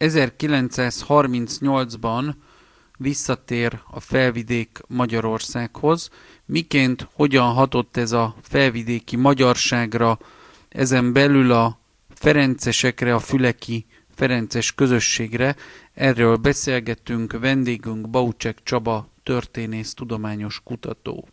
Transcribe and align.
1938-ban 0.00 2.34
visszatér 2.98 3.80
a 3.90 4.00
felvidék 4.00 4.80
Magyarországhoz. 4.86 6.10
Miként, 6.44 7.08
hogyan 7.12 7.52
hatott 7.52 7.96
ez 7.96 8.12
a 8.12 8.34
felvidéki 8.42 9.16
magyarságra, 9.16 10.18
ezen 10.68 11.12
belül 11.12 11.52
a 11.52 11.78
ferencesekre, 12.14 13.14
a 13.14 13.18
füleki 13.18 13.86
ferences 14.14 14.74
közösségre. 14.74 15.56
Erről 15.94 16.36
beszélgettünk 16.36 17.38
vendégünk 17.38 18.10
Baucsek 18.10 18.62
Csaba, 18.62 19.08
történész, 19.22 19.94
tudományos 19.94 20.60
kutató. 20.64 21.28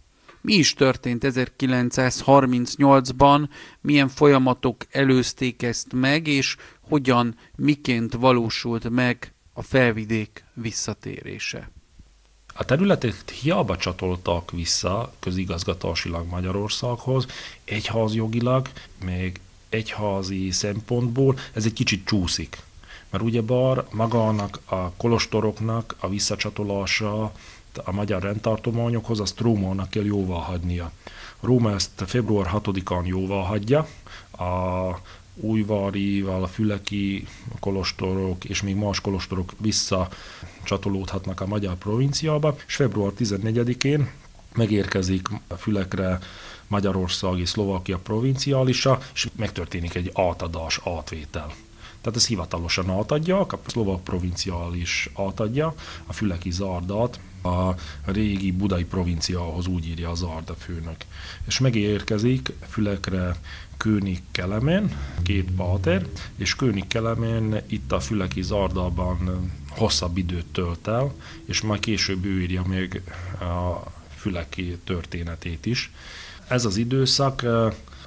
Mi 0.48 0.54
is 0.54 0.74
történt 0.74 1.24
1938-ban, 1.28 3.48
milyen 3.82 4.08
folyamatok 4.08 4.86
előzték 4.90 5.64
ezt 5.64 5.94
meg, 5.94 6.28
és 6.28 6.56
hogyan, 6.82 7.36
miként 7.56 8.14
valósult 8.14 8.90
meg 8.90 9.34
a 9.54 9.62
felvidék 9.62 10.44
visszatérése. 10.54 11.70
A 12.54 12.66
területet 12.66 13.30
hiába 13.30 13.78
csatoltak 13.78 14.52
vissza 14.52 15.14
közigazgatásilag 15.20 16.28
Magyarországhoz, 16.30 17.26
egyházjogilag, 17.64 18.70
még 19.04 19.40
egyházi 19.70 20.52
szempontból 20.52 21.38
ez 21.54 21.66
egy 21.66 21.74
kicsit 21.74 22.06
csúszik. 22.06 22.58
Mert 23.10 23.24
ugyebár 23.24 23.86
magának 23.92 24.60
a 24.66 24.92
kolostoroknak 24.92 25.96
a 26.00 26.10
visszacsatolása 26.10 27.32
a 27.86 27.92
magyar 27.92 28.22
rendtartományokhoz, 28.22 29.20
azt 29.20 29.40
Rómának 29.40 29.90
kell 29.90 30.04
jóvá 30.04 30.36
hagynia. 30.36 30.92
Róma 31.40 31.74
ezt 31.74 31.92
február 32.06 32.52
6-án 32.54 33.06
jóvá 33.06 33.42
hagyja, 33.42 33.88
a 34.32 34.46
újvárival, 35.36 36.44
a 36.44 36.48
füleki 36.48 37.28
kolostorok 37.60 38.46
és 38.46 38.62
még 38.62 38.76
más 38.76 39.02
kolostorok 39.02 39.54
visszacsatolódhatnak 39.58 41.42
a 41.42 41.48
magyar 41.48 41.76
provinciába, 41.76 42.56
és 42.68 42.76
február 42.76 43.12
14-én 43.20 44.10
megérkezik 44.56 45.28
a 45.48 45.56
fülekre 45.56 46.20
Magyarországi 46.68 47.46
Szlovákia 47.46 47.98
provinciálisa, 47.98 49.00
és 49.14 49.30
megtörténik 49.36 49.96
egy 49.96 50.12
átadás, 50.14 50.80
átvétel. 50.86 51.54
Tehát 52.02 52.22
ez 52.22 52.28
hivatalosan 52.28 52.90
átadja, 52.90 53.40
a 53.40 53.60
szlovák 53.68 54.00
provinciális 54.00 55.10
átadja, 55.16 55.74
a 56.06 56.14
füleki 56.14 56.52
zardat 56.52 57.20
a 57.48 57.76
régi 58.06 58.52
budai 58.52 58.84
provinciához 58.84 59.68
úgy 59.68 59.88
írja 59.88 60.10
az 60.10 60.22
Arda 60.22 60.56
főnök. 60.56 60.98
És 61.46 61.60
megérkezik 61.60 62.54
Fülekre 62.68 63.36
König 63.78 64.22
Kelemen, 64.32 64.98
két 65.24 65.52
páter, 65.52 66.06
és 66.36 66.56
König 66.56 66.88
Kelemen 66.88 67.62
itt 67.68 67.92
a 67.92 68.00
Füleki 68.00 68.42
Zardalban 68.42 69.52
hosszabb 69.70 70.18
időt 70.18 70.46
tölt 70.46 70.88
el, 70.88 71.14
és 71.46 71.62
majd 71.62 71.80
később 71.80 72.26
ő 72.26 72.42
írja 72.42 72.64
még 72.68 73.02
a 73.40 73.92
Füleki 74.16 74.78
történetét 74.84 75.66
is. 75.66 75.92
Ez 76.48 76.66
az 76.66 76.78
időszak 76.78 77.42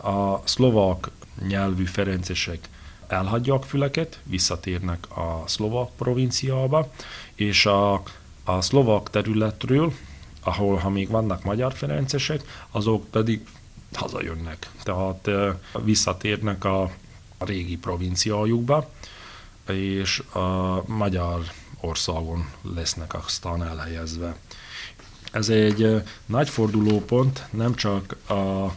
a 0.03 0.43
szlovák 0.45 1.11
nyelvű 1.49 1.85
ferencesek 1.85 2.69
elhagyják 3.07 3.63
Füleket, 3.63 4.21
visszatérnek 4.25 5.17
a 5.17 5.43
szlovák 5.47 5.89
provinciába, 5.97 6.93
és 7.35 7.67
a 7.67 8.03
a 8.45 8.61
szlovak 8.61 9.11
területről, 9.11 9.93
ahol 10.43 10.77
ha 10.77 10.91
még 10.91 11.09
vannak 11.09 11.45
magyar 11.45 11.75
ferencesek, 11.75 12.65
azok 12.71 13.07
pedig 13.11 13.47
hazajönnek. 13.93 14.71
Tehát 14.83 15.31
visszatérnek 15.85 16.65
a, 16.65 16.83
a 17.39 17.45
régi 17.45 17.77
provinciájukba, 17.77 18.91
és 19.67 20.19
a 20.19 20.83
magyar 20.87 21.41
országon 21.81 22.51
lesznek 22.75 23.15
aztán 23.15 23.63
elhelyezve. 23.63 24.37
Ez 25.33 25.49
egy 25.49 26.03
nagy 26.27 26.49
fordulópont 26.49 27.47
nem 27.51 27.75
csak 27.75 28.17
a 28.31 28.75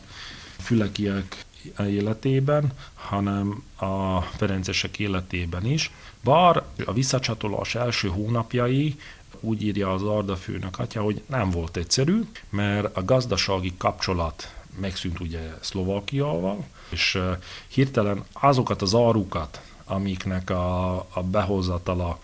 fülekiek 0.57 1.45
életében, 1.77 2.71
hanem 2.93 3.63
a 3.75 4.21
ferencesek 4.21 4.99
életében 4.99 5.65
is. 5.65 5.91
Bár 6.23 6.63
a 6.85 6.93
visszacsatolás 6.93 7.75
első 7.75 8.07
hónapjai 8.07 8.95
úgy 9.43 9.63
írja 9.63 9.93
az 9.93 10.03
Arda 10.03 10.35
főnök 10.35 10.79
atya, 10.79 11.01
hogy 11.01 11.21
nem 11.25 11.49
volt 11.49 11.77
egyszerű, 11.77 12.21
mert 12.49 12.97
a 12.97 13.03
gazdasági 13.03 13.73
kapcsolat 13.77 14.55
megszűnt 14.79 15.19
ugye 15.19 15.39
Szlovákiával, 15.61 16.65
és 16.89 17.19
hirtelen 17.67 18.23
azokat 18.33 18.81
az 18.81 18.95
árukat, 18.95 19.61
amiknek 19.85 20.49
a, 20.49 20.95
a 20.95 21.23
behozatala 21.31 22.19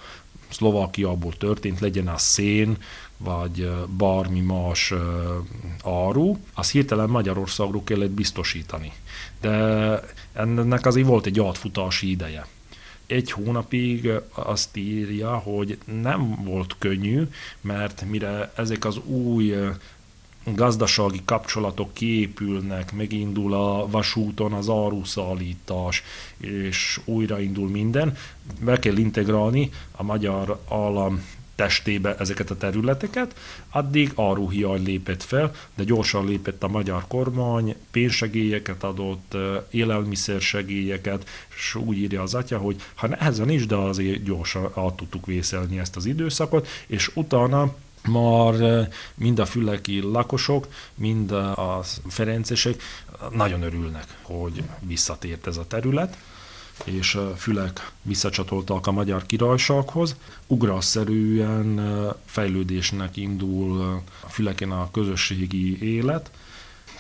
Szlovákiából 0.50 1.38
történt, 1.38 1.80
legyen 1.80 2.08
az 2.08 2.22
szén, 2.22 2.78
vagy 3.18 3.72
bármi 3.98 4.40
más 4.40 4.94
áru, 5.84 6.38
az 6.54 6.72
hirtelen 6.72 7.10
Magyarországról 7.10 7.84
kellett 7.84 8.10
biztosítani. 8.10 8.92
De 9.42 9.50
ennek 10.34 10.86
azért 10.86 11.08
volt 11.08 11.26
egy 11.26 11.40
átfutási 11.40 12.10
ideje 12.10 12.48
egy 13.10 13.32
hónapig 13.32 14.12
azt 14.30 14.78
írja, 14.78 15.38
hogy 15.38 15.78
nem 16.02 16.44
volt 16.44 16.76
könnyű, 16.78 17.28
mert 17.62 18.06
mire 18.10 18.52
ezek 18.56 18.86
az 18.86 18.98
új 18.98 19.54
gazdasági 20.44 21.22
kapcsolatok 21.26 21.94
kiépülnek, 21.94 22.94
megindul 22.94 23.54
a 23.54 23.88
vasúton 23.88 24.54
az 24.54 24.70
áruszállítás, 24.70 26.04
és 26.38 27.00
újraindul 27.06 27.70
minden, 27.70 28.18
be 28.62 28.80
kell 28.80 28.98
integrálni 28.98 29.70
a 29.92 30.04
magyar 30.04 30.60
állam 30.70 31.24
testébe 31.60 32.16
ezeket 32.20 32.52
a 32.52 32.58
területeket, 32.58 33.36
addig 33.70 34.12
áruhiány 34.16 34.84
lépett 34.84 35.24
fel, 35.24 35.52
de 35.76 35.84
gyorsan 35.84 36.26
lépett 36.26 36.64
a 36.64 36.68
magyar 36.68 37.04
kormány, 37.08 37.76
pénzsegélyeket 37.92 38.84
adott, 38.84 39.38
élelmiszersegélyeket, 39.70 41.30
és 41.56 41.76
úgy 41.76 41.98
írja 41.98 42.22
az 42.22 42.34
atya, 42.34 42.58
hogy 42.58 42.82
ha 42.96 43.08
nehezen 43.08 43.50
is, 43.50 43.66
de 43.66 43.76
azért 43.76 44.24
gyorsan 44.24 44.72
át 44.76 44.94
tudtuk 44.94 45.26
vészelni 45.26 45.80
ezt 45.80 45.96
az 45.96 46.06
időszakot, 46.06 46.68
és 46.88 47.12
utána 47.14 47.74
már 48.10 48.88
mind 49.16 49.40
a 49.40 49.46
füleki 49.46 50.00
lakosok, 50.02 50.68
mind 50.96 51.32
a 51.32 51.84
ferencesek 52.08 52.82
nagyon 53.32 53.62
örülnek, 53.62 54.06
hogy 54.22 54.64
visszatért 54.80 55.48
ez 55.48 55.58
a 55.58 55.68
terület 55.68 56.18
és 56.84 57.18
fülek 57.38 57.92
visszacsatoltak 58.02 58.88
a 58.88 58.92
magyar 58.92 59.26
királysághoz. 59.26 60.16
Ugrásszerűen 60.48 61.80
fejlődésnek 62.26 63.18
indul 63.18 63.82
a 64.22 64.30
füleken 64.30 64.72
a 64.72 64.92
közösségi 64.92 65.82
élet. 65.96 66.32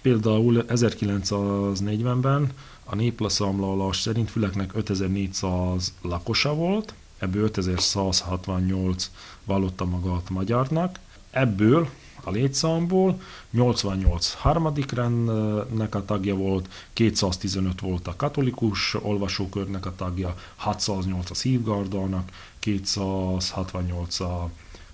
Például 0.01 0.65
1940-ben 0.67 2.51
a 2.83 2.95
néplaszamlalás 2.95 3.99
szerint 3.99 4.31
füleknek 4.31 4.75
5400 4.75 5.93
lakosa 6.01 6.53
volt, 6.53 6.93
ebből 7.17 7.43
5168 7.43 9.11
vallotta 9.45 9.85
magát 9.85 10.29
magyarnak, 10.29 10.99
ebből 11.31 11.89
a 12.23 12.31
létszámból, 12.31 13.21
88 13.51 14.33
harmadik 14.33 14.91
rendnek 14.91 15.95
a 15.95 16.05
tagja 16.05 16.35
volt, 16.35 16.69
215 16.93 17.79
volt 17.79 18.07
a 18.07 18.15
katolikus 18.15 18.95
olvasókörnek 19.01 19.85
a 19.85 19.95
tagja, 19.95 20.35
608 20.55 21.29
a 21.29 21.33
szívgardalnak, 21.33 22.29
268 22.59 24.19
a 24.19 24.49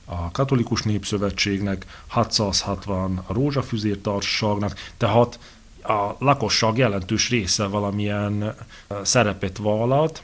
a 0.06 0.31
Katolikus 0.31 0.81
Népszövetségnek, 0.81 2.03
660 2.08 3.24
a 3.28 3.34
Rózsafüzér 3.34 3.97
Társaságnak, 3.97 4.80
tehát 4.97 5.40
a 5.84 6.16
lakosság 6.19 6.78
jelentős 6.78 7.30
része 7.30 7.66
valamilyen 7.66 8.56
szerepet 9.03 9.57
vállalt 9.57 10.24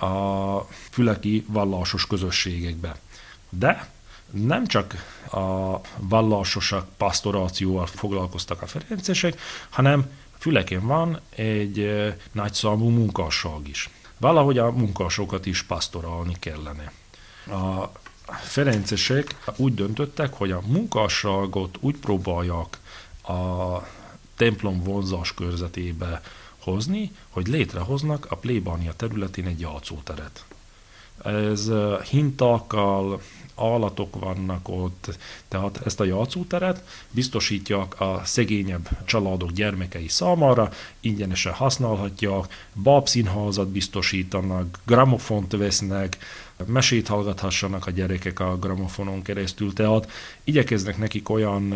a 0.00 0.58
füleki 0.90 1.44
vallásos 1.48 2.06
közösségekbe. 2.06 2.96
De 3.50 3.90
nem 4.30 4.66
csak 4.66 4.94
a 5.32 5.80
vallásosak 5.96 6.88
pastorációval 6.96 7.86
foglalkoztak 7.86 8.62
a 8.62 8.66
ferencesek, 8.66 9.40
hanem 9.68 10.10
Füleken 10.38 10.86
van 10.86 11.20
egy 11.30 11.90
nagyszámú 12.32 12.88
munkásság 12.88 13.68
is. 13.68 13.90
Valahogy 14.18 14.58
a 14.58 14.70
munkásokat 14.70 15.46
is 15.46 15.62
pastorálni 15.62 16.36
kellene. 16.40 16.92
A 17.46 17.90
ferencesek 18.30 19.36
úgy 19.56 19.74
döntöttek, 19.74 20.34
hogy 20.34 20.50
a 20.50 20.62
munkásságot 20.66 21.76
úgy 21.80 21.96
próbálják 21.96 22.78
a 23.22 23.78
templom 24.36 24.82
vonzás 24.82 25.34
körzetébe 25.34 26.20
hozni, 26.58 27.12
hogy 27.28 27.46
létrehoznak 27.46 28.26
a 28.30 28.36
plébánia 28.36 28.92
területén 28.92 29.46
egy 29.46 29.60
játszóteret. 29.60 30.44
Ez 31.24 31.70
hintakkal, 32.08 33.20
állatok 33.58 34.20
vannak 34.20 34.68
ott, 34.68 35.18
tehát 35.48 35.80
ezt 35.84 36.00
a 36.00 36.04
játszóteret 36.04 36.82
biztosítják 37.10 38.00
a 38.00 38.20
szegényebb 38.24 38.88
családok 39.04 39.50
gyermekei 39.50 40.08
számára, 40.08 40.70
ingyenesen 41.00 41.52
használhatják, 41.52 42.68
babszínházat 42.82 43.68
biztosítanak, 43.68 44.78
gramofont 44.86 45.52
vesznek, 45.52 46.18
mesét 46.66 47.06
hallgathassanak 47.06 47.86
a 47.86 47.90
gyerekek 47.90 48.40
a 48.40 48.56
gramofonon 48.56 49.22
keresztül, 49.22 49.72
tehát 49.72 50.10
igyekeznek 50.44 50.98
nekik 50.98 51.28
olyan 51.28 51.74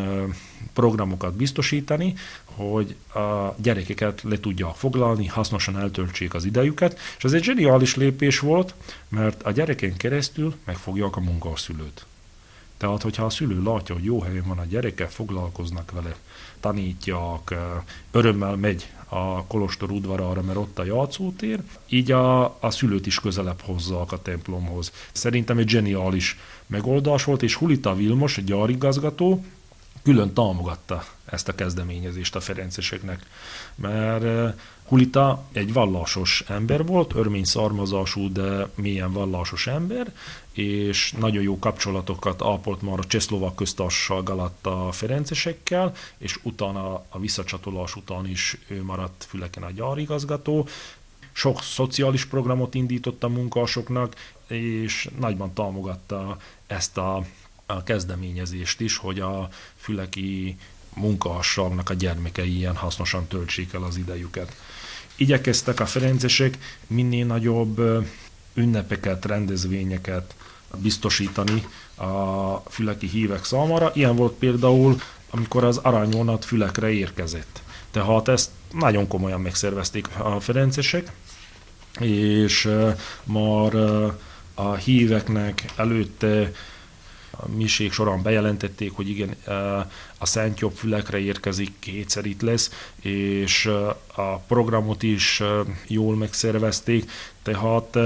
programokat 0.72 1.34
biztosítani, 1.34 2.14
hogy 2.44 2.96
a 3.14 3.54
gyerekeket 3.56 4.22
le 4.22 4.40
tudják 4.40 4.74
foglalni, 4.74 5.26
hasznosan 5.26 5.78
eltöltsék 5.78 6.34
az 6.34 6.44
idejüket, 6.44 6.98
és 7.18 7.24
ez 7.24 7.32
egy 7.32 7.42
zseniális 7.42 7.96
lépés 7.96 8.38
volt, 8.38 8.74
mert 9.08 9.42
a 9.42 9.50
gyereken 9.50 9.96
keresztül 9.96 10.54
megfogják 10.64 11.16
a 11.16 11.20
munkaszülőt. 11.20 12.06
Tehát, 12.82 13.02
hogyha 13.02 13.24
a 13.24 13.30
szülő 13.30 13.62
látja, 13.62 13.94
hogy 13.94 14.04
jó 14.04 14.20
helyen 14.20 14.44
van 14.46 14.58
a 14.58 14.64
gyereke, 14.64 15.06
foglalkoznak 15.06 15.90
vele, 15.90 16.16
tanítják, 16.60 17.54
örömmel 18.10 18.56
megy 18.56 18.90
a 19.08 19.44
Kolostor 19.44 19.90
udvarára, 19.90 20.42
mert 20.42 20.58
ott 20.58 20.78
a 20.78 20.84
játszótér, 20.84 21.60
így 21.88 22.12
a, 22.12 22.44
a 22.44 22.70
szülőt 22.70 23.06
is 23.06 23.20
közelebb 23.20 23.60
hozzák 23.60 24.12
a 24.12 24.22
templomhoz. 24.22 24.92
Szerintem 25.12 25.58
egy 25.58 25.68
zseniális 25.68 26.38
megoldás 26.66 27.24
volt, 27.24 27.42
és 27.42 27.54
Hulita 27.54 27.94
Vilmos, 27.94 28.44
gyárigazgató, 28.44 29.44
külön 30.02 30.32
támogatta 30.32 31.04
ezt 31.24 31.48
a 31.48 31.54
kezdeményezést 31.54 32.36
a 32.36 32.40
ferenceseknek, 32.40 33.26
mert 33.74 34.54
Hulita 34.92 35.44
egy 35.52 35.72
vallásos 35.72 36.44
ember 36.48 36.86
volt, 36.86 37.14
örmény 37.14 37.44
szarmazású, 37.44 38.32
de 38.32 38.68
mélyen 38.74 39.12
vallásos 39.12 39.66
ember, 39.66 40.12
és 40.52 41.12
nagyon 41.18 41.42
jó 41.42 41.58
kapcsolatokat 41.58 42.42
ápolt 42.42 42.82
már 42.82 42.98
a 42.98 43.04
Csehszlovák 43.04 43.54
köztársaság 43.54 44.30
alatt 44.30 44.66
a 44.66 44.92
ferencesekkel, 44.92 45.94
és 46.18 46.38
utána 46.42 47.04
a 47.08 47.18
visszacsatolás 47.18 47.96
után 47.96 48.26
is 48.26 48.58
ő 48.66 48.82
maradt 48.82 49.24
Füleken 49.28 49.62
a 49.62 49.70
gyárigazgató. 49.70 50.68
Sok 51.32 51.62
szociális 51.62 52.24
programot 52.24 52.74
indított 52.74 53.24
a 53.24 53.28
munkásoknak, 53.28 54.14
és 54.46 55.08
nagyban 55.18 55.52
támogatta 55.52 56.36
ezt 56.66 56.98
a, 56.98 57.24
a 57.76 57.82
kezdeményezést 57.82 58.80
is, 58.80 58.96
hogy 58.96 59.20
a 59.20 59.48
füleki 59.76 60.56
munkahasságnak 60.94 61.90
a 61.90 61.94
gyermekei 61.94 62.56
ilyen 62.56 62.76
hasznosan 62.76 63.26
töltsék 63.26 63.72
el 63.72 63.82
az 63.82 63.96
idejüket. 63.96 64.56
Igyekeztek 65.16 65.80
a 65.80 65.86
ferencesek 65.86 66.58
minél 66.86 67.26
nagyobb 67.26 67.80
ünnepeket, 68.54 69.24
rendezvényeket 69.24 70.34
biztosítani 70.76 71.66
a 71.94 72.56
füleki 72.70 73.08
hívek 73.08 73.44
számára. 73.44 73.90
Ilyen 73.94 74.16
volt 74.16 74.32
például, 74.32 75.00
amikor 75.30 75.64
az 75.64 75.76
aranyvonat 75.76 76.44
fülekre 76.44 76.90
érkezett. 76.90 77.62
Tehát 77.90 78.28
ezt 78.28 78.50
nagyon 78.72 79.08
komolyan 79.08 79.40
megszervezték 79.40 80.08
a 80.18 80.40
ferencesek, 80.40 81.12
és 82.00 82.68
már 83.24 83.74
a 84.54 84.74
híveknek 84.74 85.64
előtte 85.76 86.52
a 87.32 87.48
misék 87.48 87.92
során 87.92 88.22
bejelentették, 88.22 88.92
hogy 88.92 89.08
igen, 89.08 89.36
a 90.18 90.26
Szent 90.26 90.60
Jobb 90.60 90.74
fülekre 90.74 91.18
érkezik, 91.18 91.72
kétszer 91.78 92.24
itt 92.24 92.40
lesz, 92.40 92.70
és 93.00 93.66
a 94.14 94.36
programot 94.36 95.02
is 95.02 95.42
jól 95.86 96.16
megszervezték, 96.16 97.10
tehát 97.42 97.98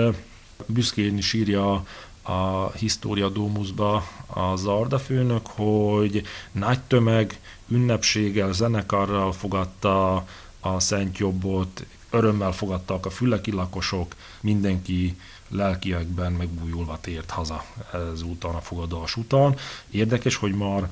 büszkén 0.67 1.17
is 1.17 1.33
írja 1.33 1.85
a 2.23 2.71
História 2.71 3.29
Domusba 3.29 4.09
a 4.27 4.57
Zarda 4.57 4.99
főnök, 4.99 5.47
hogy 5.47 6.23
nagy 6.53 6.81
tömeg 6.81 7.41
ünnepséggel, 7.69 8.53
zenekarral 8.53 9.33
fogadta 9.33 10.15
a 10.61 10.81
Szent 10.81 11.19
Jobbot, 11.19 11.85
örömmel 12.11 12.53
fogadtak 12.53 13.07
a 13.07 13.11
füleki 13.11 13.53
lakosok, 13.53 14.15
mindenki 14.41 15.17
lelkiekben 15.49 16.33
megbújulva 16.33 16.99
tért 17.01 17.31
haza 17.31 17.65
ezúton 18.13 18.55
a 18.55 18.61
fogadás 18.61 19.17
után. 19.17 19.57
Érdekes, 19.91 20.37
hogy 20.37 20.55
már 20.55 20.91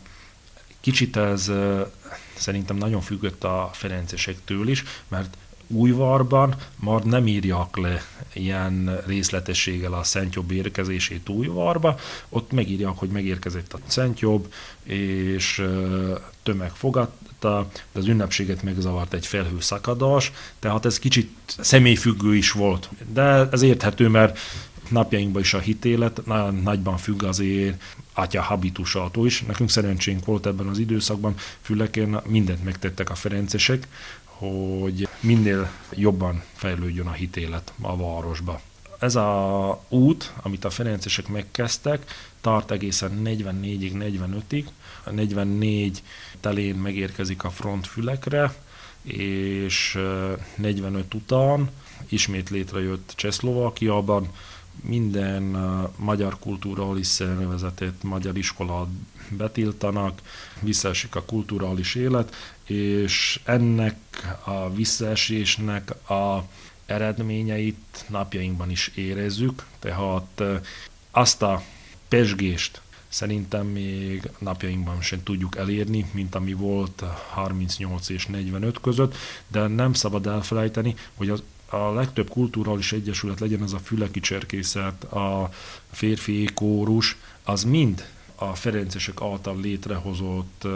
kicsit 0.81 1.17
ez 1.17 1.51
szerintem 2.35 2.77
nagyon 2.77 3.01
függött 3.01 3.45
a 3.45 3.71
ferencesektől 3.73 4.69
is, 4.69 4.85
mert 5.09 5.37
Újvarban 5.67 6.55
már 6.77 7.03
nem 7.03 7.27
írják 7.27 7.77
le 7.77 8.03
ilyen 8.33 9.01
részletességgel 9.07 9.93
a 9.93 10.03
Szentjobb 10.03 10.51
érkezését 10.51 11.29
Újvarba, 11.29 11.99
ott 12.29 12.53
megírják, 12.53 12.97
hogy 12.97 13.09
megérkezett 13.09 13.73
a 13.73 13.79
Szentjobb, 13.87 14.53
és 14.83 15.65
tömeg 16.43 16.71
fogadta, 17.45 17.81
de 17.93 17.99
az 17.99 18.07
ünnepséget 18.07 18.63
megzavart 18.63 19.15
egy 19.15 19.27
felhő 19.27 19.61
szakadás, 19.61 20.33
tehát 20.59 20.85
ez 20.85 20.99
kicsit 20.99 21.31
személyfüggő 21.59 22.37
is 22.37 22.53
volt. 22.53 22.89
De 23.13 23.49
ez 23.51 23.63
érthető, 23.63 24.09
mert 24.09 24.39
napjainkban 24.89 25.43
is 25.43 25.55
a 25.55 25.59
hitélet 25.59 26.27
nagyban 26.63 26.97
függ 26.97 27.23
azért 27.23 27.83
atya 28.13 28.43
habitusától 28.43 29.27
is. 29.27 29.43
Nekünk 29.43 29.71
szerencsénk 29.71 30.25
volt 30.25 30.47
ebben 30.47 30.67
az 30.67 30.79
időszakban, 30.79 31.35
füleken 31.61 32.21
mindent 32.27 32.65
megtettek 32.65 33.11
a 33.11 33.15
ferencesek, 33.15 33.89
hogy 34.25 35.09
minél 35.21 35.71
jobban 35.91 36.43
fejlődjön 36.55 37.07
a 37.07 37.13
hitélet 37.13 37.73
a 37.81 37.97
városba. 37.97 38.61
Ez 38.99 39.15
a 39.15 39.85
út, 39.89 40.33
amit 40.43 40.65
a 40.65 40.71
ferencesek 40.71 41.29
megkezdtek, 41.29 42.05
tart 42.41 42.71
egészen 42.71 43.23
44-ig, 43.25 44.15
45-ig. 44.51 44.65
A 45.05 45.11
44 45.11 46.03
telén 46.41 46.75
megérkezik 46.75 47.45
a 47.45 47.51
frontfülekre, 47.51 48.55
és 49.03 49.99
45 50.57 51.15
után 51.15 51.71
ismét 52.09 52.51
létrejött 52.51 53.13
Csehszlovákiában, 53.17 54.29
minden 54.83 55.43
magyar 55.97 56.39
kulturális 56.39 57.07
szervezetet, 57.07 58.03
magyar 58.03 58.37
iskolát 58.37 58.87
betiltanak, 59.29 60.21
visszaesik 60.61 61.15
a 61.15 61.23
kulturális 61.23 61.95
élet, 61.95 62.35
és 62.65 63.41
ennek 63.45 63.97
a 64.45 64.71
visszaesésnek 64.71 66.11
a 66.11 66.45
eredményeit 66.87 68.05
napjainkban 68.09 68.71
is 68.71 68.91
érezzük, 68.95 69.67
tehát 69.79 70.43
azt 71.11 71.43
a 71.43 71.63
pesgést 72.09 72.81
szerintem 73.09 73.67
még 73.67 74.31
napjainkban 74.39 75.03
sem 75.03 75.23
tudjuk 75.23 75.57
elérni, 75.57 76.07
mint 76.13 76.35
ami 76.35 76.53
volt 76.53 77.05
38 77.31 78.09
és 78.09 78.27
45 78.27 78.81
között, 78.81 79.15
de 79.49 79.67
nem 79.67 79.93
szabad 79.93 80.27
elfelejteni, 80.27 80.95
hogy 81.15 81.29
az 81.29 81.43
a 81.69 81.93
legtöbb 81.93 82.29
kulturális 82.29 82.93
egyesület, 82.93 83.41
legyen 83.41 83.63
az 83.63 83.73
a 83.73 83.79
füleki 83.79 84.21
cserkészet, 84.21 85.05
a 85.05 85.51
férfi 85.91 86.49
kórus, 86.55 87.17
az 87.45 87.65
mind 87.65 88.09
a 88.35 88.55
Ferencesek 88.55 89.21
által 89.23 89.61
létrehozott 89.61 90.67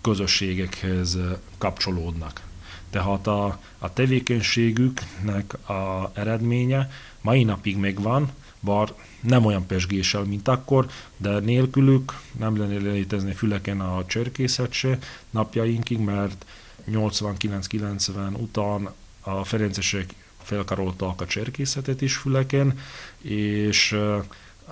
közösségekhez 0.00 1.18
kapcsolódnak. 1.58 2.42
Tehát 2.90 3.26
a, 3.26 3.58
a 3.78 3.92
tevékenységüknek 3.92 5.68
a 5.68 6.10
eredménye 6.14 6.90
mai 7.20 7.44
napig 7.44 7.76
megvan, 7.76 8.30
bár 8.60 8.92
nem 9.20 9.44
olyan 9.44 9.66
pesgéssel, 9.66 10.22
mint 10.22 10.48
akkor, 10.48 10.90
de 11.16 11.38
nélkülük 11.38 12.18
nem 12.38 12.56
lenne 12.56 12.90
létezni 12.90 13.32
füleken 13.32 13.80
a 13.80 14.04
cserkészet 14.06 14.72
se 14.72 14.98
napjainkig, 15.30 15.98
mert 15.98 16.46
89-90 16.90 18.40
után 18.40 18.88
a 19.20 19.44
ferencesek 19.44 20.14
felkaroltak 20.42 21.20
a 21.20 21.26
cserkészetet 21.26 22.00
is 22.00 22.16
füleken, 22.16 22.78
és 23.22 23.92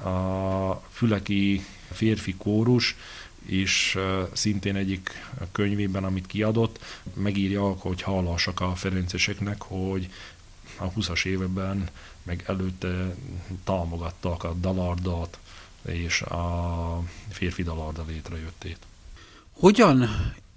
a 0.05 0.83
füleki 0.91 1.65
férfi 1.93 2.35
kórus 2.35 2.97
és 3.47 3.99
szintén 4.33 4.77
egyik 4.77 5.11
könyvében, 5.53 6.05
amit 6.05 6.27
kiadott, 6.27 6.85
megírja, 7.15 7.63
hogy 7.63 8.03
hallasak 8.03 8.61
a 8.61 8.75
ferenceseknek, 8.75 9.63
hogy 9.63 10.09
a 10.77 10.93
20-as 10.93 11.25
években 11.25 11.89
meg 12.23 12.45
előtte 12.47 13.15
támogattak 13.65 14.45
a 14.45 14.53
dalardat 14.53 15.39
és 15.87 16.23
a 16.23 17.03
férfi 17.29 17.63
dalarda 17.63 18.05
létrejöttét. 18.09 18.79
Hogyan 19.53 20.09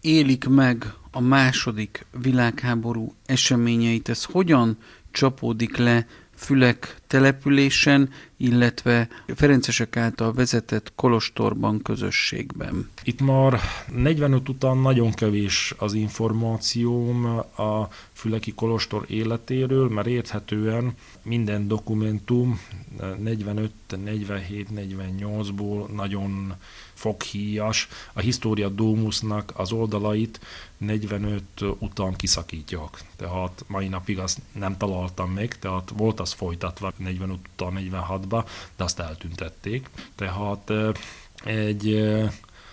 élik 0.02 0.48
meg 0.48 0.94
a 1.12 1.20
második 1.20 2.06
világháború 2.12 3.16
eseményeit? 3.26 4.10
Ez 4.10 4.24
hogyan 4.24 4.78
csapódik 5.12 5.78
le 5.78 6.08
Fülek 6.41 6.95
településen, 7.07 8.10
illetve 8.38 9.07
Ferencesek 9.36 9.98
által 9.98 10.33
vezetett 10.33 10.91
Kolostorban 10.95 11.81
közösségben. 11.81 12.89
Itt 13.03 13.21
már 13.21 13.60
45 13.95 14.50
után 14.50 14.77
nagyon 14.77 15.12
kevés 15.12 15.74
az 15.77 15.93
információm 15.93 17.25
a 17.57 17.88
Füleki 18.13 18.53
Kolostor 18.53 19.05
életéről, 19.07 19.89
mert 19.89 20.07
érthetően 20.07 20.93
minden 21.24 21.67
dokumentum 21.67 22.60
45, 23.17 23.71
47, 24.03 24.67
48-ból 24.75 25.88
nagyon 25.95 26.53
foghíjas. 27.01 27.88
A 28.13 28.20
História 28.20 28.70
Domusnak 28.70 29.51
az 29.55 29.72
oldalait 29.72 30.39
45 30.77 31.43
után 31.79 32.15
kiszakítják. 32.15 33.03
Tehát 33.15 33.63
mai 33.67 33.88
napig 33.88 34.20
azt 34.20 34.41
nem 34.51 34.77
találtam 34.77 35.31
meg, 35.31 35.60
tehát 35.60 35.91
volt 35.98 36.20
az 36.20 36.31
folytatva 36.31 36.93
45 36.98 37.38
után 37.53 37.89
46-ba, 37.91 38.46
de 38.75 38.84
azt 38.84 39.00
eltüntették. 39.00 39.89
Tehát 40.15 40.72
egy 41.43 42.03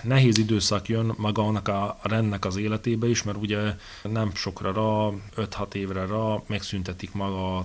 nehéz 0.02 0.38
időszak 0.38 0.88
jön 0.88 1.14
maga 1.16 1.42
annak 1.42 1.68
a 1.68 1.98
rendnek 2.02 2.44
az 2.44 2.56
életébe 2.56 3.08
is, 3.08 3.22
mert 3.22 3.38
ugye 3.38 3.76
nem 4.02 4.34
sokra 4.34 4.72
rá, 4.72 5.18
5-6 5.46 5.74
évre 5.74 6.06
rá 6.06 6.42
megszüntetik 6.46 7.12
maga 7.12 7.56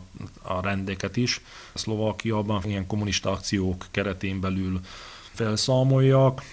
a 0.41 0.61
rendeket 0.61 1.17
is. 1.17 1.41
Szlovákiában 1.73 2.61
ilyen 2.65 2.87
kommunista 2.87 3.31
akciók 3.31 3.85
keretén 3.91 4.39
belül 4.39 4.79
felszámoljak, 5.33 6.43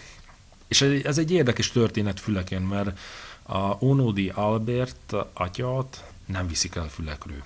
és 0.68 0.82
ez 0.82 1.18
egy 1.18 1.30
érdekes 1.30 1.70
történet 1.70 2.20
Füleken, 2.20 2.62
mert 2.62 2.98
a 3.42 3.76
Onodi 3.78 4.28
Albert 4.34 5.14
atyát 5.32 6.04
nem 6.26 6.46
viszik 6.46 6.74
el 6.74 6.88
Fülekről. 6.88 7.42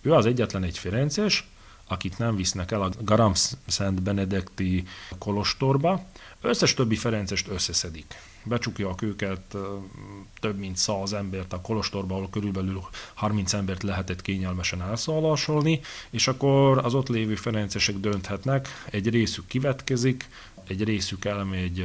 Ő 0.00 0.12
az 0.12 0.26
egyetlen 0.26 0.62
egy 0.62 0.78
Ferences, 0.78 1.48
akit 1.86 2.18
nem 2.18 2.36
visznek 2.36 2.70
el 2.70 2.82
a 2.82 2.90
Garam 3.00 3.32
Szent 3.66 4.02
Benedekti 4.02 4.84
kolostorba, 5.18 6.04
összes 6.40 6.74
többi 6.74 6.96
Ferencest 6.96 7.48
összeszedik. 7.48 8.14
Becsukják 8.44 9.02
őket 9.02 9.56
több 10.40 10.58
mint 10.58 10.76
száz 10.76 11.12
embert 11.12 11.52
a 11.52 11.60
kolostorba, 11.60 12.14
ahol 12.14 12.30
körülbelül 12.30 12.80
30 13.14 13.52
embert 13.52 13.82
lehetett 13.82 14.22
kényelmesen 14.22 14.82
elszállásolni, 14.82 15.80
és 16.10 16.28
akkor 16.28 16.78
az 16.78 16.94
ott 16.94 17.08
lévő 17.08 17.34
ferencesek 17.34 17.96
dönthetnek, 17.96 18.68
egy 18.90 19.08
részük 19.08 19.46
kivetkezik, 19.46 20.28
egy 20.66 20.84
részük 20.84 21.24
elmegy 21.24 21.80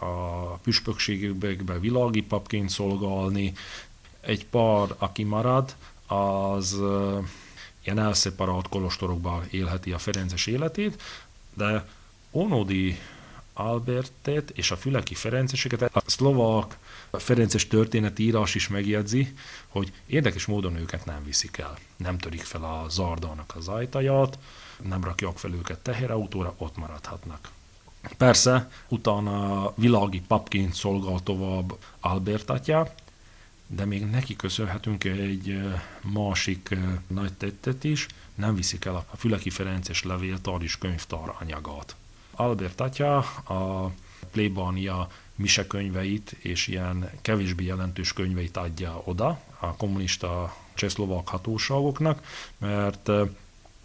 a 0.00 0.56
püspökségükbe 0.62 1.78
világi 1.78 2.22
papként 2.22 2.68
szolgálni, 2.68 3.52
egy 4.20 4.46
pár, 4.46 4.94
aki 4.98 5.22
marad, 5.22 5.74
az 6.06 6.80
ilyen 7.84 7.98
elszeparált 7.98 8.68
kolostorokban 8.68 9.46
élheti 9.50 9.92
a 9.92 9.98
Ferences 9.98 10.46
életét, 10.46 11.02
de 11.54 11.86
Onodi 12.30 12.98
Albertet 13.52 14.50
és 14.50 14.70
a 14.70 14.76
füleki 14.76 15.14
Ferenceseket 15.14 15.82
a 15.96 16.02
szlovák 16.06 16.78
Ferences 17.10 17.66
történetírás 17.66 18.54
is 18.54 18.68
megjegyzi, 18.68 19.34
hogy 19.68 19.92
érdekes 20.06 20.46
módon 20.46 20.76
őket 20.76 21.04
nem 21.04 21.24
viszik 21.24 21.58
el. 21.58 21.78
Nem 21.96 22.18
törik 22.18 22.42
fel 22.42 22.64
a 22.64 22.86
zardának 22.88 23.52
az 23.56 23.68
ajtaját, 23.68 24.38
nem 24.82 25.04
rakják 25.04 25.36
fel 25.36 25.52
őket 25.52 25.78
teherautóra, 25.78 26.54
ott 26.56 26.76
maradhatnak. 26.76 27.50
Persze, 28.22 28.70
utána 28.88 29.72
világi 29.74 30.20
papként 30.20 30.74
szolgál 30.74 31.18
tovább 31.22 31.72
Albert 32.00 32.50
atya, 32.50 32.92
de 33.66 33.84
még 33.84 34.06
neki 34.06 34.36
köszönhetünk 34.36 35.04
egy 35.04 35.60
másik 36.02 36.76
nagy 37.06 37.32
tettet 37.32 37.84
is, 37.84 38.06
nem 38.34 38.54
viszik 38.54 38.84
el 38.84 38.94
a 38.94 39.16
Füleki 39.16 39.50
Ferences 39.50 40.02
levéltár 40.02 40.62
és 40.62 40.78
könyvtár 40.78 41.34
anyagát. 41.40 41.96
Albert 42.30 42.80
atya 42.80 43.16
a 43.46 43.90
plébánia 44.30 45.08
misekönyveit 45.34 46.36
és 46.38 46.66
ilyen 46.66 47.10
kevésbé 47.22 47.64
jelentős 47.64 48.12
könyveit 48.12 48.56
adja 48.56 49.02
oda 49.04 49.40
a 49.58 49.76
kommunista 49.76 50.56
csehszlovák 50.74 51.28
hatóságoknak, 51.28 52.26
mert 52.58 53.10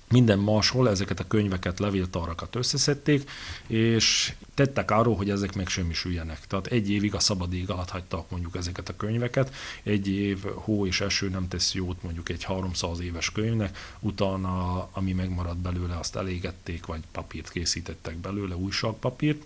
minden 0.10 0.40
máshol 0.40 0.90
ezeket 0.90 1.20
a 1.20 1.28
könyveket, 1.28 1.80
levéltarakat 1.80 2.56
összeszedték, 2.56 3.30
és 3.68 4.34
tettek 4.54 4.92
arról, 4.92 5.16
hogy 5.16 5.30
ezek 5.30 5.56
meg 5.56 5.68
semmisüljenek. 5.68 6.48
Tehát 6.48 6.68
egy 6.68 6.90
évig 6.90 7.16
a 7.16 7.20
szabad 7.20 7.54
ég 7.54 7.70
alatt 7.70 7.90
hagytak 7.90 8.30
mondjuk 8.30 8.56
ezeket 8.56 8.90
a 8.90 8.96
könyveket, 8.96 9.54
egy 9.84 10.08
év 10.08 10.44
hó 10.44 10.86
és 10.86 11.02
eső 11.02 11.30
nem 11.30 11.48
tesz 11.48 11.74
jót 11.74 12.04
mondjuk 12.04 12.30
egy 12.30 12.44
300 12.44 13.00
éves 13.00 13.32
könyvnek, 13.32 13.78
utána 14.00 14.88
ami 14.92 15.14
megmaradt 15.14 15.58
belőle, 15.58 15.98
azt 15.98 16.16
elégették, 16.16 16.86
vagy 16.86 17.02
papírt 17.12 17.50
készítettek 17.50 18.18
belőle, 18.18 18.56
újságpapírt. 18.56 19.42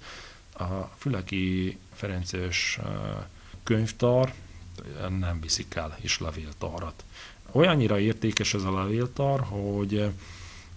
A 0.58 0.64
Füleki 0.98 1.78
Ferences 1.94 2.80
könyvtár 3.64 4.34
nem 5.20 5.40
viszik 5.42 5.76
el, 5.76 5.98
és 6.02 6.20
levéltarat. 6.20 7.04
Olyannyira 7.52 8.00
értékes 8.00 8.54
ez 8.54 8.64
a 8.64 8.74
levéltar, 8.74 9.40
hogy 9.40 10.12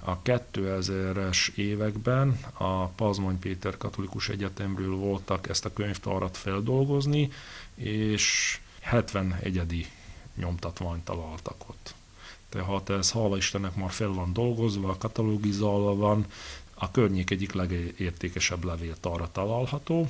a 0.05 0.23
2000-es 0.23 1.55
években 1.55 2.39
a 2.53 2.87
Pazmony 2.87 3.39
Péter 3.39 3.77
Katolikus 3.77 4.29
Egyetemről 4.29 4.97
voltak 4.97 5.49
ezt 5.49 5.65
a 5.65 5.73
könyvtárat 5.73 6.37
feldolgozni, 6.37 7.31
és 7.75 8.59
70 8.81 9.39
egyedi 9.43 9.87
nyomtatványt 10.37 11.05
találtak 11.05 11.69
ott. 11.69 11.95
Tehát 12.49 12.91
ez 12.91 13.13
hála 13.13 13.37
Istennek 13.37 13.75
már 13.75 13.91
fel 13.91 14.09
van 14.09 14.33
dolgozva, 14.33 14.97
katalogizálva 14.97 15.95
van, 15.95 16.27
a 16.75 16.91
környék 16.91 17.31
egyik 17.31 17.53
legértékesebb 17.53 18.65
levéltára 18.65 19.29
található. 19.33 20.09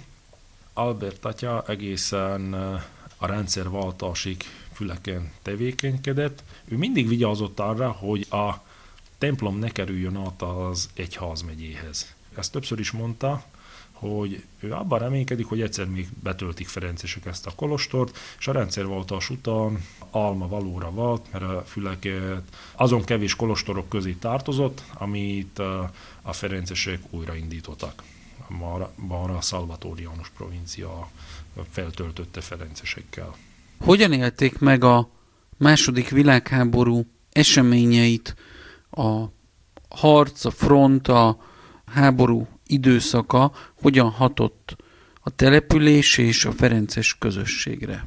Albert 0.73 1.25
atya 1.25 1.65
egészen 1.67 2.55
eh, 2.55 2.83
a 3.17 3.27
rendszerváltásig 3.27 4.43
füleken 4.73 5.33
tevékenykedett. 5.43 6.43
Ő 6.65 6.77
mindig 6.77 7.09
vigyázott 7.09 7.61
arra, 7.61 7.91
hogy 7.91 8.27
a 8.31 8.55
templom 9.19 9.59
ne 9.59 9.71
kerüljön 9.71 10.17
át 10.17 10.43
az 10.43 10.91
egyházmegyéhez. 10.95 12.15
Ezt 12.37 12.53
többször 12.53 12.79
is 12.79 12.91
mondta, 12.91 13.45
hogy 13.93 14.45
ő 14.61 14.73
abban 14.73 14.99
reménykedik, 14.99 15.47
hogy 15.47 15.61
egyszer 15.61 15.87
még 15.87 16.09
betöltik 16.23 16.69
Ferencesek 16.69 17.27
ezt 17.27 17.47
a 17.47 17.53
kolostort, 17.57 18.19
és 18.39 18.47
a 18.49 18.53
rendszerváltás 18.53 19.31
után 19.31 19.85
alma 20.11 20.49
valóra 20.49 20.91
volt, 20.91 21.33
mert 21.33 21.45
a 21.45 21.63
füleket 21.67 22.43
azon 22.73 23.05
kevés 23.05 23.37
kolostorok 23.37 23.89
közé 23.89 24.13
tartozott, 24.13 24.83
amit 24.95 25.59
a 26.23 26.33
Ferencesek 26.33 27.01
újraindítottak. 27.11 28.03
Már 29.09 29.31
a 29.31 29.41
Szalvatóriánus 29.41 30.29
provincia 30.37 31.11
feltöltötte 31.71 32.41
Ferencesekkel. 32.41 33.37
Hogyan 33.81 34.13
élték 34.13 34.59
meg 34.59 34.85
a 34.85 35.09
második 35.57 36.09
világháború 36.09 37.07
eseményeit 37.33 38.35
a 38.95 39.33
harc, 39.89 40.45
a 40.45 40.51
front, 40.51 41.09
a 41.09 41.39
háború 41.85 42.47
időszaka 42.67 43.53
hogyan 43.83 44.11
hatott 44.11 44.77
a 45.21 45.31
település 45.31 46.19
és 46.19 46.45
a 46.45 46.53
Ferences 46.53 47.19
közösségre. 47.19 48.07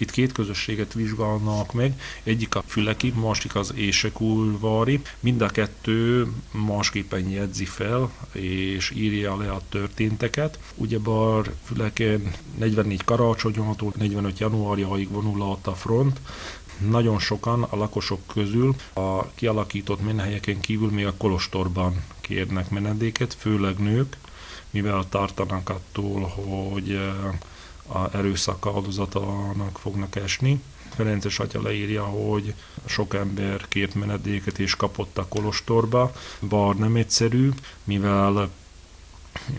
Itt 0.00 0.10
két 0.10 0.32
közösséget 0.32 0.92
vizsgálnak 0.92 1.72
meg, 1.72 2.00
egyik 2.22 2.54
a 2.54 2.62
Füleki, 2.66 3.12
másik 3.22 3.54
az 3.54 3.72
Ésekulvári. 3.76 5.00
Mind 5.20 5.40
a 5.40 5.48
kettő 5.48 6.26
másképpen 6.66 7.28
jegyzi 7.28 7.64
fel, 7.64 8.10
és 8.32 8.90
írja 8.90 9.36
le 9.36 9.50
a 9.50 9.60
történteket. 9.68 10.58
Ugyebár 10.74 11.52
Füleken 11.64 12.32
44 12.58 13.04
karácsonyától 13.04 13.92
45 13.96 14.38
januárjaig 14.38 15.10
vonul 15.10 15.50
át 15.50 15.66
a 15.66 15.74
front, 15.74 16.20
nagyon 16.88 17.18
sokan 17.18 17.62
a 17.62 17.76
lakosok 17.76 18.20
közül 18.26 18.74
a 18.92 19.26
kialakított 19.26 20.02
menhelyeken 20.02 20.60
kívül 20.60 20.90
még 20.90 21.06
a 21.06 21.14
kolostorban 21.16 22.04
kérnek 22.20 22.70
menedéket, 22.70 23.34
főleg 23.34 23.78
nők, 23.78 24.16
mivel 24.70 25.08
tartanak 25.08 25.68
attól, 25.68 26.20
hogy 26.22 26.90
eh, 26.90 27.96
a 27.96 28.16
erőszak 28.16 28.66
áldozatának 28.66 29.78
fognak 29.78 30.16
esni. 30.16 30.62
Ferences 30.94 31.38
atya 31.38 31.62
leírja, 31.62 32.04
hogy 32.04 32.54
sok 32.84 33.14
ember 33.14 33.68
kért 33.68 33.94
menedéket 33.94 34.58
és 34.58 34.76
kapott 34.76 35.18
a 35.18 35.26
kolostorba, 35.28 36.12
bár 36.40 36.74
nem 36.74 36.96
egyszerű, 36.96 37.50
mivel 37.84 38.50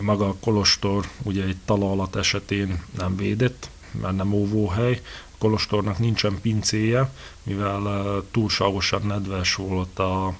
maga 0.00 0.28
a 0.28 0.36
kolostor 0.40 1.08
ugye 1.22 1.44
egy 1.44 1.56
találat 1.64 2.16
esetén 2.16 2.82
nem 2.98 3.16
védett, 3.16 3.70
mert 4.00 4.16
nem 4.16 4.32
óvóhely, 4.32 5.00
kolostornak 5.42 5.98
nincsen 5.98 6.40
pincéje, 6.40 7.12
mivel 7.42 7.88
eh, 7.88 8.22
túlságosan 8.30 9.02
nedves 9.06 9.54
volt 9.54 9.98
a 9.98 10.34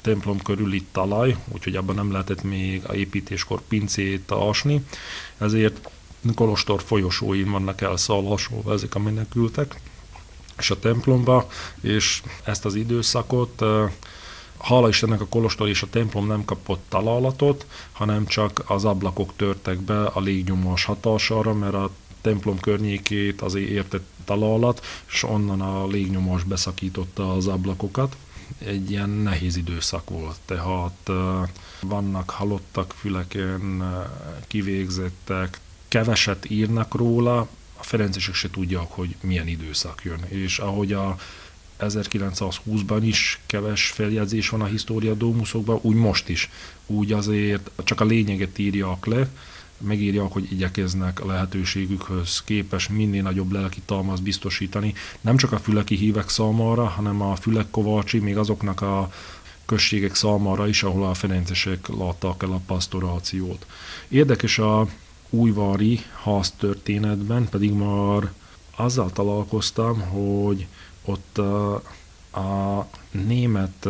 templom 0.00 0.42
körüli 0.42 0.84
talaj, 0.92 1.36
úgyhogy 1.48 1.76
abban 1.76 1.94
nem 1.94 2.12
lehetett 2.12 2.42
még 2.42 2.82
a 2.86 2.94
építéskor 2.94 3.60
pincét 3.68 4.30
asni, 4.30 4.84
ezért 5.38 5.90
kolostor 6.34 6.82
folyosóin 6.82 7.50
vannak 7.50 7.80
elszállásolva 7.80 8.72
ezek 8.72 8.94
a 8.94 8.98
menekültek, 8.98 9.80
és 10.58 10.70
a 10.70 10.78
templomba, 10.78 11.48
és 11.80 12.22
ezt 12.44 12.64
az 12.64 12.74
időszakot 12.74 13.62
eh, 13.62 13.90
hála 14.58 14.88
Istennek 14.88 15.20
a 15.20 15.26
kolostor 15.26 15.68
és 15.68 15.82
a 15.82 15.90
templom 15.90 16.26
nem 16.26 16.44
kapott 16.44 16.84
találatot, 16.88 17.66
hanem 17.92 18.26
csak 18.26 18.62
az 18.66 18.84
ablakok 18.84 19.32
törtek 19.36 19.78
be 19.78 20.04
a 20.04 20.20
légnyomás 20.20 20.84
hatására, 20.84 21.54
mert 21.54 21.74
a 21.74 21.90
templom 22.20 22.60
környékét 22.60 23.40
azért 23.40 23.68
értett 23.68 24.06
találat, 24.24 24.84
és 25.10 25.22
onnan 25.22 25.60
a 25.60 25.86
légnyomás 25.86 26.42
beszakította 26.42 27.32
az 27.32 27.46
ablakokat. 27.46 28.16
Egy 28.58 28.90
ilyen 28.90 29.10
nehéz 29.10 29.56
időszak 29.56 30.10
volt, 30.10 30.38
tehát 30.44 31.10
vannak 31.80 32.30
halottak 32.30 32.94
füleken, 32.98 33.84
kivégzettek, 34.46 35.60
keveset 35.88 36.50
írnak 36.50 36.94
róla, 36.94 37.48
a 37.76 37.82
ferencesek 37.82 38.34
se 38.34 38.50
tudják, 38.50 38.86
hogy 38.88 39.16
milyen 39.20 39.48
időszak 39.48 40.00
jön. 40.04 40.24
És 40.28 40.58
ahogy 40.58 40.92
a 40.92 41.16
1920-ban 41.80 43.00
is 43.02 43.40
keves 43.46 43.86
feljegyzés 43.86 44.48
van 44.48 44.60
a 44.60 44.64
história 44.64 45.14
dómuszokban, 45.14 45.78
úgy 45.82 45.96
most 45.96 46.28
is. 46.28 46.50
Úgy 46.86 47.12
azért 47.12 47.70
csak 47.84 48.00
a 48.00 48.04
lényeget 48.04 48.58
írják 48.58 49.04
le, 49.04 49.28
megírják, 49.80 50.32
hogy 50.32 50.52
igyekeznek 50.52 51.20
a 51.20 51.26
lehetőségükhöz 51.26 52.42
képes 52.44 52.88
minél 52.88 53.22
nagyobb 53.22 53.52
lelki 53.52 53.80
talmaz 53.84 54.20
biztosítani, 54.20 54.94
nem 55.20 55.36
csak 55.36 55.52
a 55.52 55.58
füleki 55.58 55.96
hívek 55.96 56.28
számára, 56.28 56.84
hanem 56.84 57.22
a 57.22 57.36
fülek 57.36 57.70
kovácsi, 57.70 58.18
még 58.18 58.36
azoknak 58.36 58.80
a 58.80 59.12
községek 59.66 60.14
számára 60.14 60.68
is, 60.68 60.82
ahol 60.82 61.06
a 61.06 61.14
ferencesek 61.14 61.88
látták 61.88 62.42
el 62.42 62.52
a 62.52 62.60
pastorációt. 62.66 63.66
Érdekes 64.08 64.58
a 64.58 64.86
újvári 65.30 66.00
ház 66.24 66.50
történetben, 66.50 67.48
pedig 67.48 67.72
már 67.72 68.32
azzal 68.76 69.10
találkoztam, 69.12 70.00
hogy 70.00 70.66
ott 71.04 71.38
a 72.32 72.86
német 73.10 73.88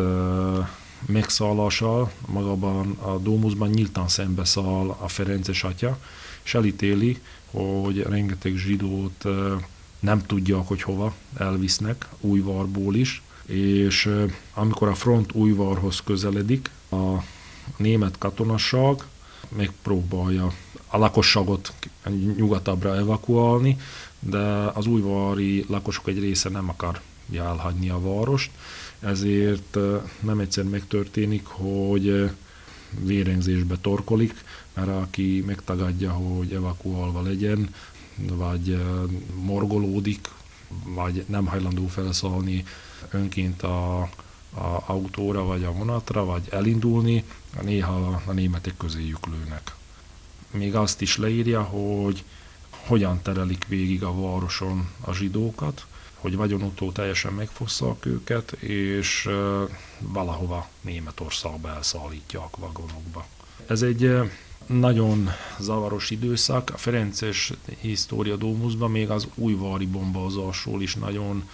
megszállással 1.05 2.11
magában 2.27 2.91
a 2.91 3.17
Dómuszban 3.17 3.69
nyíltan 3.69 4.07
szembeszáll 4.07 4.95
a 4.99 5.07
Ferences 5.07 5.63
atya, 5.63 5.97
és 6.43 6.53
elítéli, 6.53 7.19
hogy 7.51 7.99
rengeteg 7.99 8.55
zsidót 8.55 9.25
nem 9.99 10.21
tudják, 10.25 10.67
hogy 10.67 10.81
hova 10.81 11.13
elvisznek, 11.37 12.07
Újvarból 12.19 12.95
is, 12.95 13.21
és 13.45 14.09
amikor 14.53 14.87
a 14.87 14.95
front 14.95 15.33
Újvarhoz 15.33 16.01
közeledik, 16.03 16.69
a 16.91 17.23
német 17.77 18.17
katonasság 18.17 19.03
megpróbálja 19.55 20.53
a 20.87 20.97
lakosságot 20.97 21.73
nyugatabbra 22.35 22.95
evakuálni, 22.95 23.77
de 24.19 24.39
az 24.73 24.85
újvari 24.85 25.65
lakosok 25.69 26.07
egy 26.07 26.19
része 26.19 26.49
nem 26.49 26.69
akar 26.69 27.01
elhagyni 27.35 27.89
a 27.89 28.01
várost, 28.01 28.51
ezért 29.01 29.77
nem 30.19 30.39
egyszer 30.39 30.63
megtörténik, 30.63 31.45
hogy 31.45 32.31
vérengzésbe 32.99 33.77
torkolik, 33.77 34.43
mert 34.73 34.87
aki 34.87 35.43
megtagadja, 35.45 36.11
hogy 36.11 36.53
evakuálva 36.53 37.21
legyen, 37.21 37.73
vagy 38.15 38.81
morgolódik, 39.43 40.29
vagy 40.83 41.25
nem 41.27 41.45
hajlandó 41.45 41.87
felszállni 41.87 42.63
önként 43.09 43.61
a, 43.61 44.01
a 44.53 44.83
autóra, 44.85 45.43
vagy 45.43 45.63
a 45.63 45.71
vonatra, 45.71 46.25
vagy 46.25 46.47
elindulni, 46.49 47.23
néha 47.61 48.21
a 48.25 48.31
németek 48.31 48.77
közéjük 48.77 49.25
lőnek. 49.25 49.75
Még 50.51 50.75
azt 50.75 51.01
is 51.01 51.17
leírja, 51.17 51.61
hogy 51.61 52.23
hogyan 52.69 53.21
terelik 53.21 53.65
végig 53.67 54.03
a 54.03 54.21
városon 54.21 54.89
a 55.01 55.13
zsidókat, 55.13 55.85
hogy 56.21 56.35
vagyonutó 56.35 56.91
teljesen 56.91 57.33
megfosszak 57.33 58.05
őket, 58.05 58.51
és 58.51 59.29
valahova 59.99 60.69
Németországba 60.81 61.69
elszállítják 61.69 62.55
vagonokba. 62.57 63.25
Ez 63.67 63.81
egy 63.81 64.15
nagyon 64.65 65.29
zavaros 65.59 66.09
időszak. 66.09 66.69
A 66.73 66.77
Ferences 66.77 67.53
História 67.79 68.35
Dómuszban 68.35 68.91
még 68.91 69.09
az 69.09 69.27
újvári 69.35 69.85
bombázásról 69.85 70.81
is 70.81 70.95
nagyon 70.95 71.49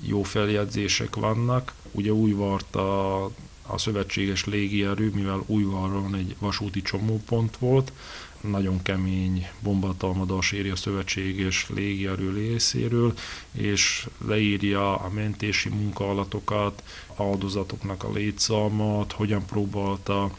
jó 0.00 0.22
feljegyzések 0.22 1.16
vannak. 1.16 1.72
Ugye 1.92 2.12
Újvart 2.12 2.76
a, 2.76 3.30
a 3.66 3.78
szövetséges 3.78 4.44
légierő, 4.44 5.10
mivel 5.14 5.42
Újvarron 5.46 6.14
egy 6.14 6.36
vasúti 6.38 6.82
csomópont 6.82 7.56
volt, 7.56 7.92
nagyon 8.40 8.82
kemény 8.82 9.48
bombatalmadás 9.60 10.52
éri 10.52 10.68
a 10.68 10.76
szövetséges 10.76 11.66
légierő 11.68 12.32
részéről, 12.32 13.14
és 13.52 14.08
leírja 14.26 14.96
a 14.96 15.08
mentési 15.10 15.68
munkálatokat, 15.68 16.82
áldozatoknak 17.16 18.04
a 18.04 18.12
létszámot, 18.12 19.12
hogyan 19.12 19.44
próbálta 19.46 20.30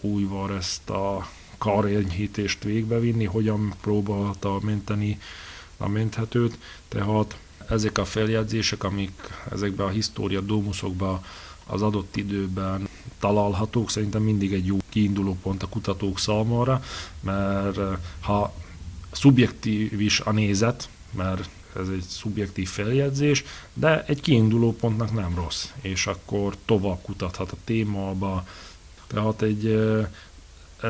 újvar 0.00 0.50
ezt 0.50 0.90
a 0.90 1.28
karenyhítést 1.58 2.62
végbevinni, 2.62 3.24
hogyan 3.24 3.74
próbálta 3.80 4.58
menteni 4.62 5.18
a 5.76 5.88
menthetőt, 5.88 6.58
tehát 6.88 7.38
ezek 7.68 7.98
a 7.98 8.04
feljegyzések, 8.04 8.84
amik 8.84 9.12
ezekben 9.50 9.86
a 9.86 9.90
história 9.90 10.40
dómuszokban 10.40 11.24
az 11.70 11.82
adott 11.82 12.16
időben 12.16 12.88
találhatók, 13.18 13.90
szerintem 13.90 14.22
mindig 14.22 14.52
egy 14.52 14.66
jó 14.66 14.76
kiinduló 14.88 15.36
pont 15.42 15.62
a 15.62 15.68
kutatók 15.68 16.18
számára, 16.18 16.82
mert 17.20 17.78
eh, 17.78 17.98
ha 18.20 18.54
szubjektív 19.10 20.00
is 20.00 20.20
a 20.20 20.32
nézet, 20.32 20.88
mert 21.10 21.48
ez 21.76 21.88
egy 21.88 22.04
szubjektív 22.08 22.68
feljegyzés, 22.68 23.44
de 23.74 24.04
egy 24.04 24.20
kiinduló 24.20 24.72
pontnak 24.74 25.12
nem 25.12 25.34
rossz, 25.34 25.68
és 25.80 26.06
akkor 26.06 26.56
tovább 26.64 27.02
kutathat 27.02 27.52
a 27.52 27.56
témába. 27.64 28.46
Tehát 29.06 29.42
egy 29.42 29.66
eh, 29.66 30.06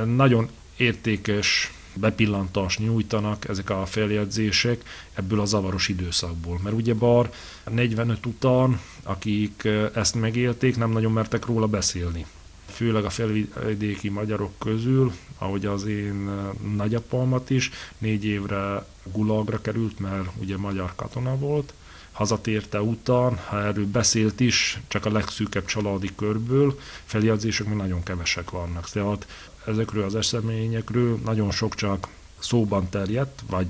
nagyon 0.04 0.48
értékes 0.76 1.72
bepillantást 1.94 2.78
nyújtanak 2.78 3.48
ezek 3.48 3.70
a 3.70 3.86
feljegyzések 3.86 4.82
ebből 5.14 5.40
a 5.40 5.44
zavaros 5.44 5.88
időszakból. 5.88 6.60
Mert 6.62 6.76
ugye 6.76 6.94
bar 6.94 7.30
45 7.70 8.26
után, 8.26 8.80
akik 9.02 9.68
ezt 9.94 10.14
megélték, 10.14 10.76
nem 10.76 10.90
nagyon 10.90 11.12
mertek 11.12 11.46
róla 11.46 11.66
beszélni. 11.66 12.26
Főleg 12.66 13.04
a 13.04 13.10
felvidéki 13.10 14.08
magyarok 14.08 14.58
közül, 14.58 15.12
ahogy 15.38 15.66
az 15.66 15.84
én 15.84 16.30
nagyapámat 16.76 17.50
is, 17.50 17.70
négy 17.98 18.24
évre 18.24 18.86
gulagra 19.12 19.60
került, 19.60 19.98
mert 19.98 20.28
ugye 20.40 20.56
magyar 20.56 20.92
katona 20.96 21.36
volt, 21.36 21.72
hazatérte 22.12 22.82
után, 22.82 23.36
ha 23.36 23.62
erről 23.62 23.86
beszélt 23.86 24.40
is, 24.40 24.80
csak 24.88 25.06
a 25.06 25.12
legszűkebb 25.12 25.64
családi 25.64 26.10
körből, 26.16 26.78
feljegyzések 27.04 27.66
még 27.66 27.76
nagyon 27.76 28.02
kevesek 28.02 28.50
vannak. 28.50 28.90
Tehát 28.90 29.26
ezekről 29.70 30.04
az 30.04 30.14
eseményekről 30.14 31.18
nagyon 31.24 31.50
sok 31.50 31.74
csak 31.74 32.08
szóban 32.38 32.88
terjedt, 32.88 33.42
vagy 33.50 33.66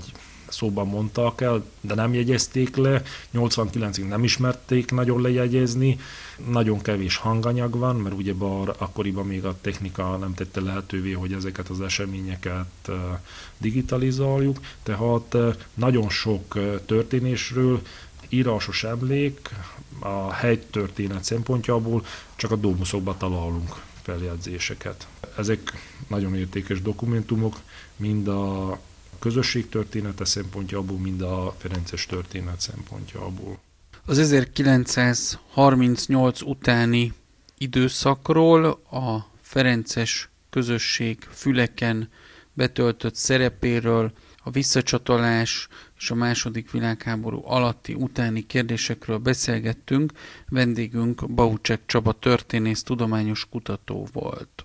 szóban 0.48 0.86
mondtak 0.86 1.40
el, 1.40 1.64
de 1.80 1.94
nem 1.94 2.14
jegyezték 2.14 2.76
le, 2.76 3.02
89-ig 3.34 4.08
nem 4.08 4.24
ismerték 4.24 4.90
nagyon 4.90 5.20
lejegyezni, 5.20 5.98
nagyon 6.50 6.80
kevés 6.80 7.16
hanganyag 7.16 7.78
van, 7.78 7.96
mert 7.96 8.14
ugye 8.14 8.34
bar 8.34 8.74
akkoriban 8.78 9.26
még 9.26 9.44
a 9.44 9.56
technika 9.60 10.16
nem 10.16 10.34
tette 10.34 10.60
lehetővé, 10.60 11.12
hogy 11.12 11.32
ezeket 11.32 11.68
az 11.68 11.80
eseményeket 11.80 12.90
digitalizáljuk, 13.58 14.60
tehát 14.82 15.36
nagyon 15.74 16.08
sok 16.08 16.58
történésről 16.86 17.80
írásos 18.28 18.84
emlék 18.84 19.50
a 19.98 20.32
helytörténet 20.32 21.24
szempontjából 21.24 22.04
csak 22.36 22.50
a 22.50 22.56
dómuszokban 22.56 23.18
találunk 23.18 23.88
feljegyzéseket. 24.10 25.06
Ezek 25.36 25.58
nagyon 26.08 26.36
értékes 26.36 26.82
dokumentumok, 26.82 27.56
mind 27.96 28.28
a 28.28 28.78
közösség 29.18 29.68
története 29.68 30.24
szempontjából, 30.24 30.98
mind 30.98 31.22
a 31.22 31.54
Ferences 31.58 32.06
történet 32.06 32.60
szempontjából. 32.60 33.58
Az 34.04 34.18
1938 34.18 36.42
utáni 36.42 37.12
időszakról 37.58 38.64
a 38.90 39.26
Ferences 39.40 40.28
közösség 40.50 41.18
füleken 41.30 42.08
betöltött 42.52 43.14
szerepéről, 43.14 44.12
a 44.42 44.50
visszacsatolás 44.50 45.68
és 46.00 46.10
a 46.10 46.14
második 46.14 46.70
világháború 46.70 47.42
alatti 47.44 47.94
utáni 47.94 48.46
kérdésekről 48.46 49.18
beszélgettünk, 49.18 50.12
vendégünk 50.48 51.32
Baucsek 51.32 51.80
Csaba 51.86 52.12
történész 52.12 52.82
tudományos 52.82 53.48
kutató 53.48 54.08
volt. 54.12 54.64